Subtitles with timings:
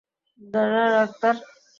[0.41, 1.35] জানি না, ডাক্তার।